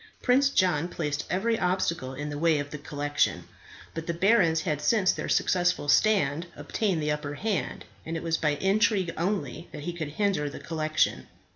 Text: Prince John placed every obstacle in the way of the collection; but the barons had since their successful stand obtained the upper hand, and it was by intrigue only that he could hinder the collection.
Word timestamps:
Prince 0.23 0.49
John 0.49 0.87
placed 0.87 1.25
every 1.29 1.59
obstacle 1.59 2.15
in 2.15 2.31
the 2.31 2.37
way 2.39 2.57
of 2.57 2.71
the 2.71 2.79
collection; 2.79 3.43
but 3.93 4.07
the 4.07 4.15
barons 4.15 4.61
had 4.61 4.81
since 4.81 5.11
their 5.11 5.29
successful 5.29 5.87
stand 5.87 6.47
obtained 6.55 7.03
the 7.03 7.11
upper 7.11 7.35
hand, 7.35 7.85
and 8.03 8.17
it 8.17 8.23
was 8.23 8.35
by 8.35 8.55
intrigue 8.55 9.13
only 9.15 9.67
that 9.71 9.83
he 9.83 9.93
could 9.93 10.13
hinder 10.13 10.49
the 10.49 10.59
collection. 10.59 11.27